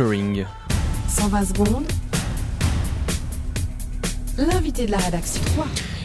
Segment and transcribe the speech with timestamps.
[0.00, 0.46] Ring.
[1.08, 1.86] 120 secondes.
[4.38, 5.42] L'invité de la rédaction.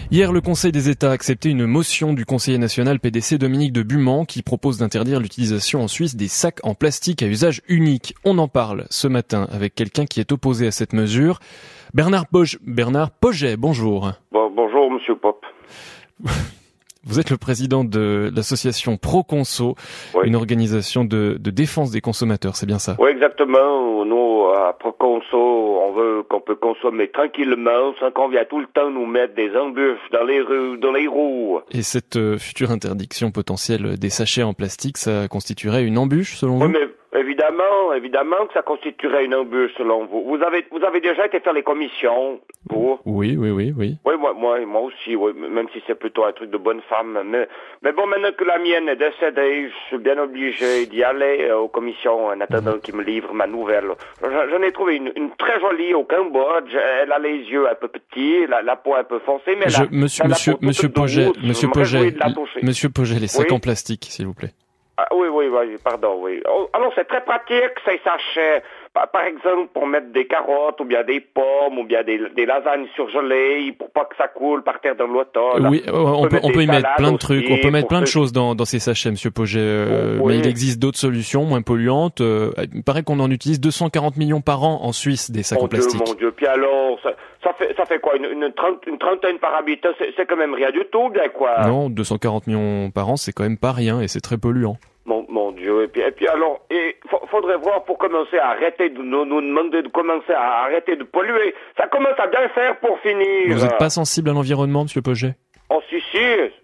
[0.09, 3.83] Hier, le Conseil des États a accepté une motion du conseiller national PDC Dominique de
[3.83, 8.15] Buman qui propose d'interdire l'utilisation en Suisse des sacs en plastique à usage unique.
[8.25, 11.39] On en parle ce matin avec quelqu'un qui est opposé à cette mesure.
[11.93, 14.11] Bernard, Poge, Bernard Poget, bonjour.
[14.31, 15.45] Bon, bonjour, monsieur Pop.
[17.05, 19.75] Vous êtes le président de l'association ProConso,
[20.15, 20.27] Oui.
[20.27, 22.95] une organisation de, de défense des consommateurs, c'est bien ça?
[22.99, 24.05] Oui, exactement.
[24.05, 28.89] Nous, à Proconso, on veut qu'on peut consommer tranquillement sans qu'on vienne tout le temps
[28.89, 31.59] nous mettre des embûches dans les rues, dans les roues.
[31.71, 36.59] Et cette euh, future interdiction potentielle des sachets en plastique, ça constituerait une embûche selon
[36.59, 36.87] Oui, vous mais
[37.23, 40.23] évidemment, évidemment que ça constituerait une embûche selon vous.
[40.25, 43.97] Vous avez, vous avez déjà été faire les commissions pour Oui, oui, oui, oui.
[44.05, 47.21] Oui, moi, moi, moi aussi, oui, même si c'est plutôt un truc de bonne femme.
[47.25, 47.47] Mais,
[47.81, 51.57] mais bon, maintenant que la mienne est décédée, je suis bien obligé d'y aller euh,
[51.57, 53.85] aux commissions en attendant qu'ils me livrent ma nouvelle.
[54.21, 56.73] J'en ai trouvé une, une très jolie au Cambodge.
[57.01, 59.83] Elle a les yeux un peu petits, la, la peau un peu foncée, mais Je-
[59.83, 60.89] la, monsieur, la monsieur, peau monsieur.
[60.89, 62.15] Poget, monsieur Poget,
[62.61, 63.55] monsieur Poget, les sacs Oui.
[63.55, 64.51] en plastique, s'il vous plaît.
[65.53, 66.41] Oui, pardon, oui.
[66.49, 68.63] Oh, alors, c'est très pratique, ces sachets.
[68.93, 72.85] Par, exemple, pour mettre des carottes, ou bien des pommes, ou bien des, des lasagnes
[72.95, 75.67] surgelées, pour pas que ça coule par terre dans l'automne.
[75.67, 78.05] oui, euh, on, peut, on y mettre plein de trucs, on peut mettre plein de
[78.07, 80.33] choses dans, dans ces sachets, monsieur Poget, euh, Oh, oui.
[80.33, 82.21] mais il existe d'autres solutions moins polluantes.
[82.21, 85.61] Euh, il paraît qu'on en utilise 240 millions par an en Suisse des sacs en
[85.67, 86.07] Dieu, plastique.
[86.07, 86.31] mon Dieu.
[86.31, 89.89] Puis alors, ça, ça fait, ça fait quoi une, une, trente- une trentaine par habitant
[89.97, 91.65] C'est c'est quand même rien du tout, bien quoi.
[91.67, 94.77] Non, 240 millions par an, c'est quand même pas rien et c'est très polluant.
[95.53, 95.83] Dieu.
[95.83, 96.93] Et puis, et puis alors, il
[97.29, 101.03] faudrait voir pour commencer à arrêter de nous, nous demander de commencer à arrêter de
[101.03, 101.53] polluer.
[101.77, 103.55] Ça commence à bien faire pour finir.
[103.55, 105.35] Vous n'êtes pas sensible à l'environnement, monsieur Poget?
[105.69, 106.19] Oh, si, si,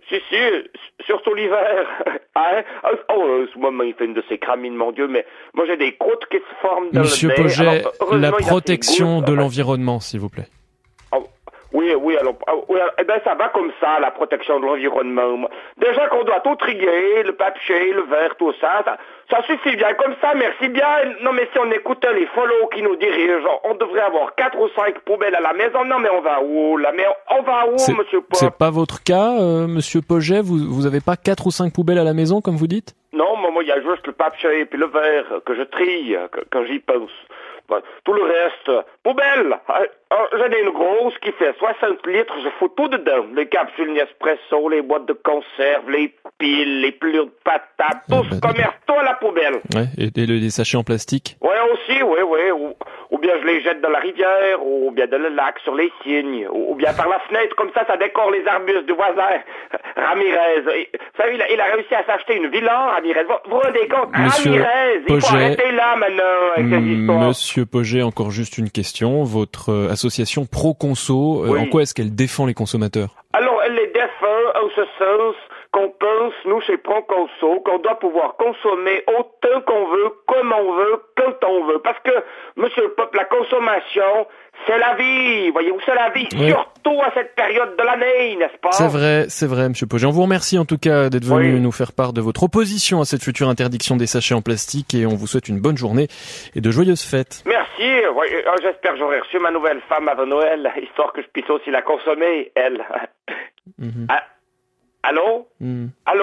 [0.08, 1.88] si, si, surtout l'hiver.
[2.36, 2.64] Hein?
[3.14, 5.76] Oh, euh, ce moment, il fait une de ces cramines, mon Dieu, mais moi j'ai
[5.76, 7.42] des croûtes qui se forment dans Monsieur le nez.
[7.42, 10.48] Poget, la protection de l'environnement, s'il vous plaît.
[12.20, 12.36] Alors,
[13.00, 15.50] eh ben, ça va comme ça, la protection de l'environnement.
[15.78, 18.98] Déjà qu'on doit tout trier, le papier, le verre, tout ça, ça,
[19.30, 20.88] ça suffit bien comme ça, merci bien.
[21.22, 24.68] Non, mais si on écoutait les follow qui nous dirigent, on devrait avoir quatre ou
[24.76, 25.86] cinq poubelles à la maison.
[25.86, 26.92] Non, mais on va où, là?
[26.96, 27.06] Mais
[27.38, 28.34] on va où, monsieur Pop?
[28.36, 32.00] C'est pas votre cas, euh, monsieur Poget Vous, vous avez pas quatre ou cinq poubelles
[32.00, 32.94] à la maison, comme vous dites?
[33.14, 36.16] Non, moi, il y a juste le papier et puis le verre que je trie
[36.16, 37.10] euh, que- quand j'y pense.
[38.04, 38.72] Tout le reste,
[39.04, 39.58] poubelle.
[39.68, 39.82] Ah,
[40.12, 43.26] ah, J'en ai une grosse qui fait 60 litres, je fous tout dedans.
[43.36, 48.24] Les capsules Nespresso, les boîtes de conserve, les piles, les pelures de patates, tout Ah,
[48.32, 49.56] ce bah, commerce, tout à la poubelle.
[49.76, 51.38] Ouais, et, et le- les sachets en plastique?
[51.42, 52.74] Ouais, aussi, oui, oui.
[53.12, 55.92] Ou, bien je les jette dans la rivière, ou bien dans le lac, sur les
[56.04, 59.42] cygnes, ou, bien par la fenêtre, comme ça, ça décore les arbustes du voisin.
[59.96, 63.24] Ramirez, et- vous savez, il a, il a réussi à s'acheter une villa, Ramirez.
[63.24, 64.10] Vous vous rendez compte?
[64.18, 66.24] Monsieur Ramirez, il faut arrêter là, maintenant,
[66.56, 67.28] avec histoires.
[67.28, 69.24] Monsieur Poget, encore juste une question.
[69.24, 71.60] Votre euh, association ProConso, euh, Oui.
[71.60, 73.16] en quoi est-ce qu'elle défend les consommateurs?
[73.34, 75.36] Alors, elle les défend en ce sens
[75.72, 81.04] qu'on pense, nous, chez Proconso, qu'on doit pouvoir consommer autant qu'on veut, comme on veut,
[81.16, 81.80] quand on veut.
[81.80, 82.12] Parce que,
[82.56, 84.28] monsieur le peuple, la consommation,
[84.66, 86.50] c'est la vie, voyez-vous, c'est la vie, Oui.
[86.50, 88.72] surtout à cette période de l'année, n'est-ce pas?
[88.72, 90.08] C'est vrai, c'est vrai, monsieur Poget.
[90.08, 91.60] On vous remercie en tout cas d'être venu Oui.
[91.60, 95.06] nous faire part de votre opposition à cette future interdiction des sachets en plastique et
[95.06, 96.08] on vous souhaite une bonne journée
[96.56, 97.44] et de joyeuses fêtes.
[97.46, 97.84] Merci,
[98.16, 101.50] oui, euh, j'espère que j'aurai reçu ma nouvelle femme avant Noël, histoire que je puisse
[101.50, 102.84] aussi la consommer, elle.
[103.78, 104.08] Mhm.
[104.10, 104.24] Ah,
[105.04, 105.48] allô?
[105.60, 105.92] Mhm.
[106.06, 106.18] Allô?